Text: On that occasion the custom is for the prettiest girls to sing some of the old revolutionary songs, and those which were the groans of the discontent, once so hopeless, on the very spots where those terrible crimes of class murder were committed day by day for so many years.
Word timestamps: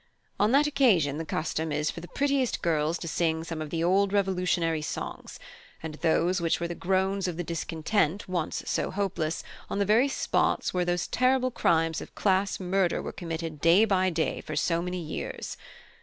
On 0.39 0.51
that 0.51 0.65
occasion 0.65 1.19
the 1.19 1.25
custom 1.25 1.71
is 1.71 1.91
for 1.91 2.01
the 2.01 2.07
prettiest 2.07 2.63
girls 2.63 2.97
to 2.97 3.07
sing 3.07 3.43
some 3.43 3.61
of 3.61 3.69
the 3.69 3.83
old 3.83 4.11
revolutionary 4.11 4.81
songs, 4.81 5.37
and 5.83 5.93
those 6.01 6.41
which 6.41 6.59
were 6.59 6.67
the 6.67 6.73
groans 6.73 7.27
of 7.27 7.37
the 7.37 7.43
discontent, 7.43 8.27
once 8.27 8.63
so 8.65 8.89
hopeless, 8.89 9.43
on 9.69 9.77
the 9.77 9.85
very 9.85 10.07
spots 10.07 10.73
where 10.73 10.85
those 10.85 11.05
terrible 11.05 11.51
crimes 11.51 12.01
of 12.01 12.15
class 12.15 12.59
murder 12.59 12.99
were 12.99 13.11
committed 13.11 13.61
day 13.61 13.85
by 13.85 14.09
day 14.09 14.41
for 14.41 14.55
so 14.55 14.81
many 14.81 14.99
years. 14.99 15.55